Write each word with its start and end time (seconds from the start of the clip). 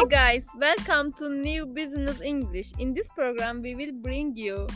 Hi 0.00 0.06
guys, 0.06 0.46
welcome 0.56 1.12
to 1.18 1.28
New 1.28 1.66
Business 1.66 2.22
English. 2.22 2.72
In 2.78 2.94
this 2.94 3.10
program, 3.10 3.60
we 3.60 3.74
will 3.74 3.92
bring 3.92 4.34
you 4.34 4.66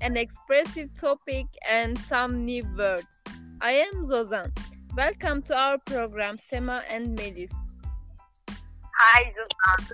an 0.00 0.16
expressive 0.16 0.92
topic 1.00 1.46
and 1.70 1.96
some 1.96 2.44
new 2.44 2.64
words. 2.76 3.22
I 3.60 3.86
am 3.86 4.04
Zozan. 4.06 4.50
Welcome 4.96 5.42
to 5.42 5.56
our 5.56 5.78
program, 5.78 6.36
Sema 6.36 6.82
and 6.90 7.16
Melis. 7.16 7.52
Hi, 8.50 9.32
Zuzan. 9.38 9.92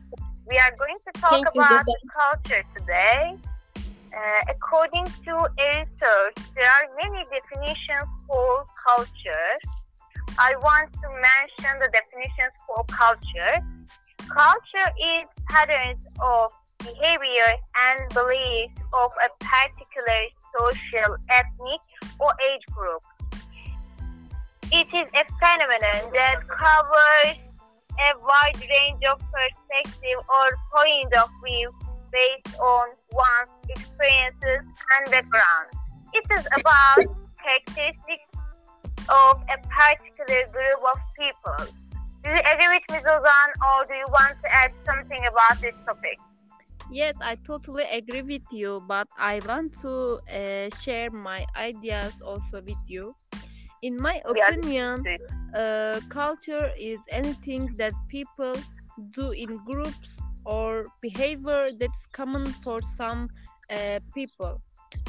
We 0.49 0.57
are 0.57 0.75
going 0.79 0.97
to 1.05 1.21
talk 1.21 1.33
Thank 1.33 1.49
about 1.55 1.85
Zuzan. 1.85 2.09
culture 2.17 2.65
today. 2.75 3.37
Uh, 3.77 4.41
according 4.49 5.05
to 5.05 5.33
a 5.37 5.81
research, 5.85 6.37
there 6.57 6.71
are 6.79 6.89
many 6.97 7.27
definitions 7.29 8.09
for 8.27 8.65
culture. 8.89 9.53
I 10.39 10.57
want 10.57 10.91
to 10.95 11.09
mention 11.11 11.79
the 11.79 11.91
definitions 11.93 12.57
for 12.67 12.85
culture. 12.85 13.61
Culture 14.29 14.91
is 15.01 15.25
patterns 15.49 16.05
of 16.23 16.53
behavior 16.79 17.53
and 17.89 18.09
beliefs 18.13 18.81
of 18.93 19.11
a 19.25 19.29
particular 19.39 20.23
social, 20.59 21.17
ethnic, 21.31 21.81
or 22.19 22.33
age 22.51 22.63
group. 22.73 23.03
It 24.73 24.89
is 24.89 25.09
a 25.15 25.25
phenomenon 25.39 26.13
that 26.13 26.41
covers 26.49 27.37
a 27.93 28.19
wide 28.21 28.57
range 28.57 29.05
of 29.05 29.19
perspective 29.21 30.19
or 30.19 30.49
point 30.75 31.13
of 31.15 31.29
view 31.45 31.71
based 32.11 32.59
on 32.59 32.89
one's 33.13 33.51
experiences 33.69 34.65
and 34.97 35.11
background. 35.11 35.69
It 36.15 36.25
is 36.39 36.47
about 36.59 37.05
characteristics 37.43 38.33
of 39.09 39.43
a 39.49 39.57
particular 39.69 40.47
group 40.53 40.81
of 40.89 40.99
people. 41.19 41.82
Do 42.25 42.31
you 42.31 42.41
agree 42.53 42.69
with 42.69 42.83
me, 42.91 42.99
Zozan, 42.99 43.49
or 43.67 43.87
do 43.87 43.95
you 43.95 44.07
want 44.09 44.37
to 44.43 44.49
add 44.53 44.71
something 44.87 45.23
about 45.27 45.61
this 45.61 45.75
topic? 45.87 46.19
Yes, 46.91 47.17
I 47.21 47.37
totally 47.47 47.85
agree 47.85 48.23
with 48.23 48.43
you, 48.53 48.83
but 48.87 49.09
I 49.19 49.41
want 49.47 49.75
to 49.81 50.21
uh, 50.31 50.69
share 50.81 51.11
my 51.11 51.47
ideas 51.57 52.21
also 52.21 52.61
with 52.63 52.83
you. 52.87 53.15
In 53.83 53.97
my 54.01 54.21
opinion, 54.25 55.05
uh, 55.55 56.01
culture 56.09 56.71
is 56.79 56.99
anything 57.11 57.75
that 57.79 57.93
people 58.09 58.55
do 59.13 59.31
in 59.33 59.57
groups 59.65 60.21
or 60.45 60.87
behavior 61.01 61.71
that's 61.79 62.07
common 62.13 62.47
for 62.63 62.81
some 62.83 63.29
uh, 63.71 63.99
people. 64.15 64.61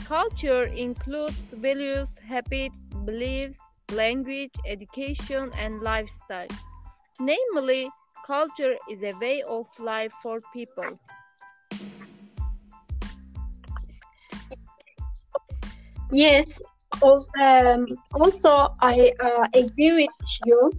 Culture 0.06 0.64
includes 0.66 1.38
values, 1.54 2.18
habits, 2.20 2.80
beliefs, 3.06 3.60
language, 3.92 4.52
education, 4.66 5.52
and 5.58 5.82
lifestyle. 5.82 6.48
Namely, 7.20 7.90
culture 8.26 8.76
is 8.90 9.04
a 9.04 9.18
way 9.20 9.44
of 9.44 9.68
life 9.80 10.12
for 10.22 10.42
people. 10.52 11.00
Yes. 16.12 16.62
Also, 17.02 17.30
um, 17.40 17.88
also 18.14 18.74
I 18.82 19.14
uh, 19.20 19.48
agree 19.54 19.94
with 19.94 20.10
you, 20.46 20.72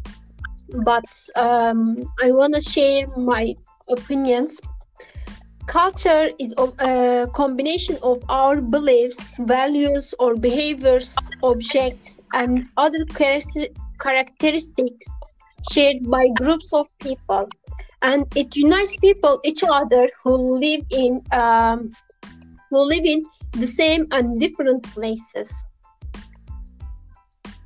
but 0.84 1.04
um, 1.36 2.02
I 2.22 2.30
want 2.30 2.54
to 2.54 2.60
share 2.60 3.06
my 3.16 3.54
opinions. 3.88 4.60
Culture 5.66 6.30
is 6.38 6.54
a 6.58 7.28
combination 7.32 7.98
of 8.02 8.22
our 8.28 8.60
beliefs, 8.60 9.38
values, 9.40 10.14
or 10.18 10.36
behaviors, 10.36 11.16
objects, 11.42 12.16
and 12.32 12.68
other 12.76 13.04
characteristics 13.98 15.08
shared 15.72 16.08
by 16.10 16.28
groups 16.36 16.72
of 16.72 16.86
people, 17.00 17.48
and 18.02 18.26
it 18.36 18.54
unites 18.56 18.96
people 18.96 19.40
each 19.44 19.62
other 19.66 20.08
who 20.22 20.34
live 20.36 20.84
in 20.90 21.22
um, 21.32 21.90
who 22.70 22.78
live 22.78 23.04
in 23.04 23.24
the 23.52 23.66
same 23.66 24.06
and 24.10 24.40
different 24.40 24.82
places. 24.94 25.52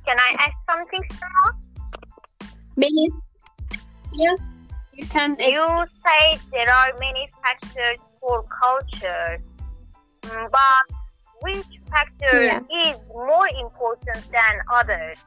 Can 0.05 0.17
I 0.19 0.35
ask 0.39 0.55
something? 0.69 1.03
Melis, 2.75 3.25
yeah, 4.13 4.35
you 4.93 5.05
can. 5.07 5.35
You 5.39 5.85
say 6.05 6.39
there 6.51 6.71
are 6.71 6.93
many 6.99 7.29
factors 7.43 7.99
for 8.21 8.45
culture, 8.61 9.41
Mm, 10.23 10.51
but 10.51 10.95
which 11.41 11.79
factor 11.89 12.35
Yeah. 12.43 12.59
is 12.69 12.97
more 13.07 13.47
important 13.47 14.25
than 14.31 14.53
others? 14.73 15.17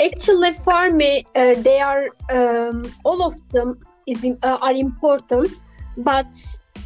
Actually, 0.00 0.52
for 0.64 0.90
me, 0.90 1.24
uh, 1.34 1.54
they 1.62 1.80
are 1.80 2.08
um, 2.30 2.92
all 3.04 3.22
of 3.22 3.34
them 3.50 3.78
is 4.06 4.24
uh, 4.42 4.58
are 4.60 4.74
important, 4.74 5.50
but 5.96 6.26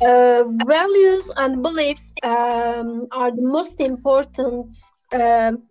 uh, 0.00 0.44
values 0.66 1.30
and 1.36 1.62
beliefs 1.62 2.14
um, 2.22 3.06
are 3.12 3.30
the 3.30 3.42
most 3.42 3.80
important 3.80 4.72
um 5.12 5.62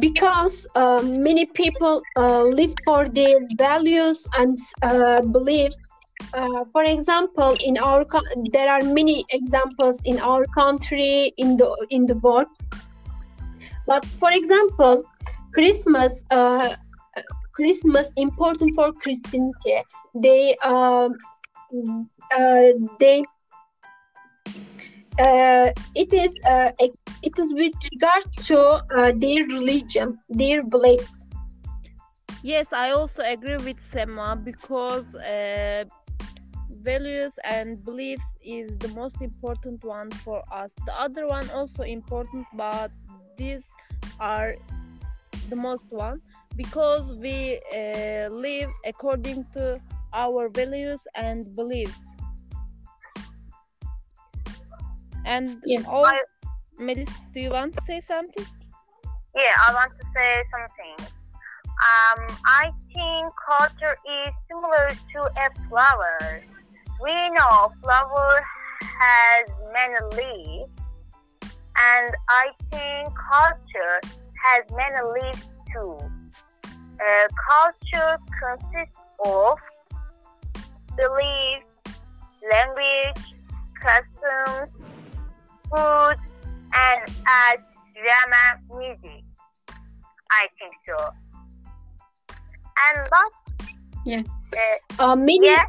because 0.00 0.66
uh, 0.74 1.02
many 1.02 1.46
people 1.46 2.02
uh, 2.16 2.42
live 2.42 2.74
for 2.84 3.08
their 3.08 3.38
values 3.56 4.26
and 4.36 4.58
uh, 4.82 5.22
beliefs. 5.22 5.88
Uh, 6.34 6.64
for 6.72 6.84
example, 6.84 7.56
in 7.64 7.78
our 7.78 8.04
co- 8.04 8.20
there 8.52 8.68
are 8.68 8.82
many 8.82 9.24
examples 9.30 10.00
in 10.04 10.18
our 10.20 10.44
country 10.54 11.32
in 11.38 11.56
the 11.56 11.70
in 11.90 12.06
the 12.06 12.16
world. 12.16 12.48
But 13.86 14.04
for 14.04 14.30
example, 14.32 15.04
Christmas, 15.56 16.22
uh, 16.30 16.76
Christmas 17.54 18.12
important 18.16 18.74
for 18.74 18.92
Christianity. 18.92 19.76
They, 20.14 20.54
um, 20.62 21.16
uh, 22.30 22.72
they, 23.00 23.22
uh, 25.18 25.72
it 25.94 26.12
is, 26.12 26.38
uh, 26.46 26.72
it 26.78 27.38
is 27.38 27.54
with 27.54 27.72
regard 27.90 28.24
to 28.48 28.58
uh, 28.58 29.12
their 29.16 29.46
religion, 29.46 30.18
their 30.28 30.62
beliefs. 30.62 31.24
Yes, 32.42 32.74
I 32.74 32.90
also 32.90 33.22
agree 33.22 33.56
with 33.56 33.80
Sema 33.80 34.36
because 34.36 35.14
uh, 35.14 35.84
values 36.68 37.38
and 37.44 37.82
beliefs 37.82 38.28
is 38.44 38.76
the 38.76 38.88
most 38.88 39.22
important 39.22 39.82
one 39.84 40.10
for 40.10 40.42
us. 40.52 40.74
The 40.84 40.92
other 41.00 41.26
one 41.26 41.48
also 41.48 41.82
important, 41.82 42.44
but 42.52 42.90
these 43.38 43.70
are 44.20 44.54
the 45.48 45.56
most 45.56 45.86
one 45.90 46.20
because 46.56 47.12
we 47.14 47.60
uh, 47.74 48.28
live 48.28 48.70
according 48.84 49.44
to 49.52 49.80
our 50.12 50.48
values 50.48 51.06
and 51.14 51.54
beliefs. 51.54 51.98
And 55.24 55.60
Yeah. 55.64 55.82
all, 55.88 56.06
I- 56.06 56.22
Melis, 56.78 57.08
do 57.34 57.40
you 57.40 57.50
want 57.50 57.74
to 57.74 57.82
say 57.82 58.00
something? 58.00 58.46
Yeah, 59.34 59.52
I 59.68 59.74
want 59.74 59.92
to 60.00 60.06
say 60.14 60.42
something. 60.54 61.12
Um, 61.76 62.20
I 62.46 62.70
think 62.94 63.32
culture 63.46 63.96
is 64.08 64.32
similar 64.48 64.88
to 65.12 65.20
a 65.44 65.48
flower. 65.68 66.42
We 67.02 67.12
know 67.30 67.70
flower 67.82 68.40
has 68.80 69.44
many 69.74 69.98
leaves, 70.16 70.70
and 71.76 72.14
I 72.30 72.46
think 72.70 73.12
culture 73.28 74.00
has 74.46 74.64
many 74.70 75.00
leaves 75.14 75.46
too. 75.72 75.98
Uh, 76.64 77.26
culture 77.48 78.18
consists 78.42 78.98
of 79.24 79.58
beliefs, 80.96 81.66
language, 82.50 83.22
customs, 83.82 84.70
food, 85.70 86.16
and 86.74 87.00
art, 87.26 87.60
drama, 87.94 88.44
music. 88.78 89.24
I 90.30 90.46
think 90.58 90.74
so. 90.88 90.98
And 92.84 93.08
last, 93.12 93.34
Yeah. 94.04 94.22
uh, 94.98 95.12
Uh, 95.12 95.16
many, 95.16 95.46
yeah, 95.46 95.64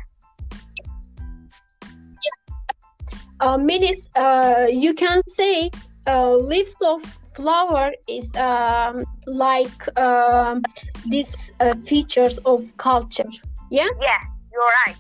uh, 3.40 3.58
many, 3.58 3.94
uh, 4.16 4.68
you 4.70 4.94
can 4.94 5.22
say 5.28 5.70
uh, 6.08 6.36
leaves 6.36 6.76
of 6.82 7.02
flower 7.38 7.92
is 8.08 8.28
um, 8.36 9.06
like 9.28 9.82
um, 9.98 10.64
these 11.06 11.54
uh, 11.60 11.76
features 11.86 12.40
of 12.40 12.60
culture. 12.78 13.30
Yeah. 13.70 13.88
yeah, 14.02 14.18
you're 14.52 14.74
right. 14.86 14.98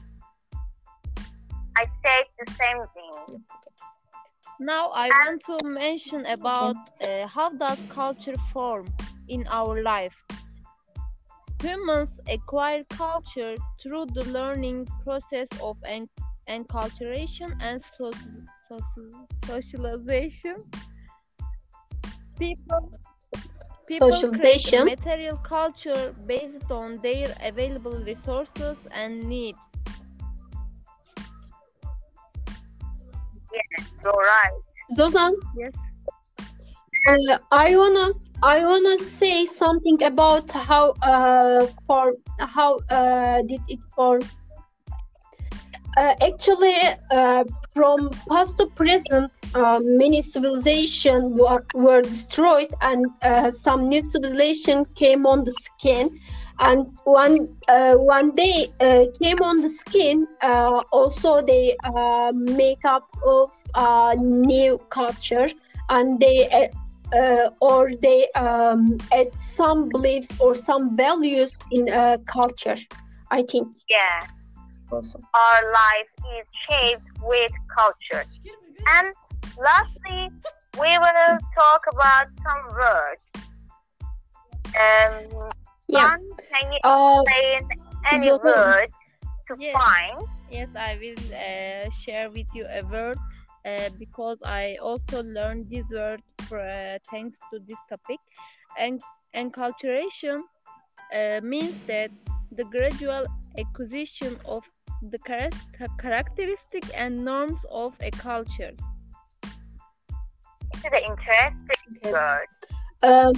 I 1.75 1.83
said 2.03 2.25
the 2.39 2.45
same 2.61 2.81
thing. 2.93 3.43
Now 4.59 4.89
I 4.89 5.09
want 5.09 5.41
to 5.49 5.67
mention 5.67 6.25
about 6.27 6.75
uh, 7.01 7.27
how 7.27 7.49
does 7.49 7.83
culture 7.89 8.37
form 8.53 8.85
in 9.27 9.45
our 9.49 9.81
life. 9.81 10.23
Humans 11.61 12.19
acquire 12.29 12.83
culture 12.89 13.55
through 13.81 14.07
the 14.13 14.25
learning 14.25 14.87
process 15.03 15.47
of 15.61 15.77
enculturation 16.47 17.49
and 17.59 17.81
soci- 17.81 18.45
soci- 18.69 19.25
socialization. 19.45 20.55
People 22.39 22.91
People 23.87 24.09
create 24.31 24.61
socialization. 24.61 24.83
material 24.83 25.37
culture 25.37 26.13
based 26.25 26.69
on 26.71 26.97
their 27.01 27.33
available 27.41 28.03
resources 28.03 28.87
and 28.91 29.23
needs. 29.23 29.59
You're 34.03 34.13
right. 34.13 34.61
Zozan, 34.97 35.33
Yes. 35.55 35.75
uh, 37.07 37.37
I 37.51 37.75
wanna 37.77 38.13
I 38.43 38.63
wanna 38.65 38.97
say 38.99 39.45
something 39.45 40.01
about 40.03 40.51
how 40.51 40.91
uh 41.01 41.67
for 41.87 42.13
how 42.39 42.79
uh 42.89 43.41
did 43.47 43.61
it 43.67 43.79
for 43.95 44.19
uh, 45.97 46.13
actually 46.21 46.75
uh, 47.11 47.43
from 47.77 48.09
past 48.27 48.57
to 48.57 48.65
present 48.81 49.31
uh, 49.53 49.79
many 49.83 50.19
civilizations 50.19 51.39
were, 51.39 51.63
were 51.75 52.01
destroyed 52.01 52.73
and 52.81 53.05
uh, 53.21 53.51
some 53.51 53.87
new 53.87 54.01
civilization 54.03 54.83
came 54.95 55.27
on 55.27 55.43
the 55.43 55.51
skin 55.51 56.09
and 56.59 56.87
one 57.03 57.35
uh, 57.67 57.93
one 57.93 58.33
day 58.35 58.67
uh, 58.79 59.03
came 59.21 59.39
on 59.49 59.61
the 59.61 59.69
skin 59.69 60.27
uh, 60.41 60.81
also 60.91 61.41
they 61.45 61.75
uh, 61.83 62.31
make 62.33 62.83
up 62.83 63.05
of 63.23 63.51
new 64.19 64.79
culture 64.89 65.49
and 65.89 66.19
they 66.19 66.37
uh, 67.13 67.49
or 67.61 67.91
they 68.01 68.27
um, 68.29 68.97
add 69.13 69.31
some 69.35 69.87
beliefs 69.89 70.29
or 70.39 70.55
some 70.55 70.97
values 70.97 71.57
in 71.71 71.87
a 71.89 72.17
culture 72.25 72.79
i 73.29 73.43
think 73.43 73.67
Yeah. 73.87 74.36
Also 74.91 75.19
Our 75.33 75.71
life 75.71 76.11
is 76.39 76.45
shaped 76.69 77.09
with 77.21 77.51
culture. 77.75 78.25
And 78.95 79.13
lastly, 79.57 80.29
we 80.79 80.97
will 80.97 81.37
talk 81.55 81.81
about 81.91 82.27
some 82.45 82.63
words. 82.75 83.23
Um, 84.77 85.49
yeah 85.87 86.09
Juan, 86.09 86.19
can 86.51 86.71
you 86.71 86.79
uh, 86.83 87.21
explain 87.23 87.61
any 88.11 88.27
Zoltan. 88.29 88.53
word 88.53 88.89
to 89.47 89.55
Yes. 89.59 89.73
find? 89.73 90.27
Yes, 90.49 90.69
I 90.75 90.97
will 91.01 91.23
uh, 91.33 91.89
share 91.89 92.29
with 92.29 92.47
you 92.53 92.65
a 92.69 92.83
word 92.83 93.17
uh, 93.65 93.89
because 93.97 94.37
I 94.45 94.77
also 94.81 95.23
learned 95.23 95.69
this 95.69 95.85
word 95.91 96.21
for, 96.47 96.59
uh, 96.59 96.99
thanks 97.09 97.37
to 97.51 97.59
this 97.67 97.77
topic. 97.89 98.19
And 98.77 99.01
enculturation 99.35 100.41
uh, 101.13 101.41
means 101.43 101.75
that 101.87 102.11
the 102.51 102.63
gradual 102.65 103.25
acquisition 103.57 104.37
of 104.45 104.63
the 105.01 105.17
chara- 105.27 105.49
characteristic 105.99 106.83
and 106.95 107.23
norms 107.23 107.65
of 107.71 107.93
a 108.01 108.11
culture. 108.11 108.71
This 110.73 110.85
is 110.85 110.91
an 110.91 111.03
interesting 111.09 111.97
Okay. 112.05 112.11
word. 112.11 112.47
uh, 113.03 113.33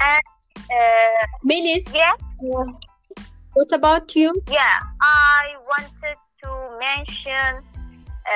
Uh, 0.00 1.26
Melis, 1.44 1.84
yes, 1.94 2.18
uh, 2.54 2.64
what 3.54 3.72
about 3.72 4.14
you 4.14 4.30
yeah, 4.50 4.78
I 5.00 5.56
wanted 5.66 6.18
to 6.42 6.50
mention 6.78 7.64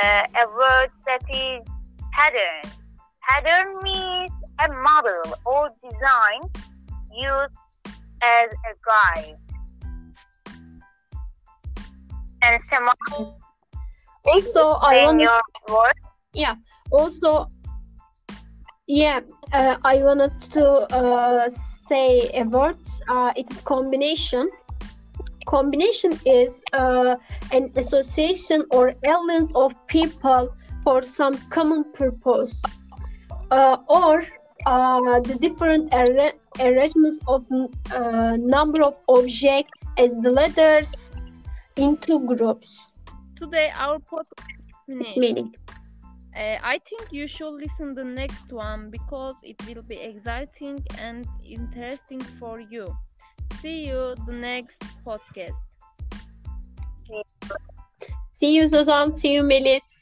uh, 0.03 0.25
a 0.43 0.45
word 0.49 0.91
that 1.07 1.23
is 1.29 1.61
pattern. 2.13 2.63
Pattern 3.29 3.83
means 3.83 4.33
a 4.65 4.69
model 4.73 5.23
or 5.45 5.71
design 5.85 6.41
used 7.13 7.59
as 8.23 8.49
a 8.71 8.75
guide. 8.91 9.37
And 12.43 12.61
someone 12.71 12.94
also 14.25 14.79
i 14.83 15.05
want 15.05 15.21
your 15.21 15.41
word. 15.69 15.94
also 16.93 17.49
yeah 18.87 19.21
uh, 19.53 19.77
i 19.85 19.97
wanted 20.03 20.33
to 20.41 20.65
uh, 20.94 21.50
say 21.93 22.31
a 22.35 22.44
word. 22.44 22.77
Uh, 23.09 23.33
it 23.37 23.50
is 23.50 23.61
combination. 23.62 24.49
Combination 25.47 26.19
is 26.25 26.62
uh, 26.73 27.17
an 27.53 27.71
association 27.77 28.65
or 28.71 28.94
alliance 29.05 29.53
of 29.55 29.75
people 29.89 30.55
for 30.85 31.03
some 31.03 31.35
common 31.50 31.85
purpose. 31.93 32.55
Uh, 33.50 33.77
or 33.89 34.25
uh, 34.67 35.21
the 35.21 35.37
different 35.47 35.93
arra- 35.93 36.39
arrangements 36.61 37.19
of 37.29 37.47
uh, 37.53 38.37
number 38.37 38.83
of 38.83 38.94
objects 39.09 39.73
as 39.99 40.19
the 40.21 40.31
letters 40.31 41.12
into 41.77 42.19
groups 42.27 42.93
Today 43.37 43.73
our 43.75 43.99
podcast 43.99 44.49
is 45.01 45.09
finished. 45.13 45.17
meaning 45.17 45.55
Uh, 46.35 46.57
I 46.63 46.79
think 46.89 47.13
you 47.13 47.27
should 47.27 47.53
listen 47.53 47.95
the 47.95 48.05
next 48.05 48.51
one 48.53 48.91
because 48.91 49.37
it 49.43 49.57
will 49.67 49.83
be 49.83 49.97
exciting 49.97 50.83
and 50.99 51.27
interesting 51.45 52.21
for 52.41 52.59
you. 52.59 52.87
See 53.61 53.87
you 53.87 54.15
the 54.27 54.33
next 54.33 54.83
podcast. 55.07 55.61
see 58.33 58.55
you 58.57 58.69
Suzanne 58.69 59.13
see 59.13 59.35
you 59.35 59.43
Melis 59.43 60.02